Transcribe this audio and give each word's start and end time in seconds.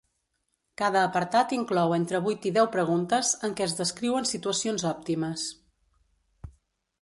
Cada 0.81 1.01
apartat 1.09 1.51
inclou 1.57 1.93
entre 1.97 2.21
vuit 2.27 2.47
i 2.51 2.53
deu 2.55 2.69
preguntes 2.77 3.35
en 3.49 3.53
què 3.61 3.67
es 3.67 3.77
descriuen 3.83 4.27
situacions 4.31 4.87
òptimes. 4.95 5.47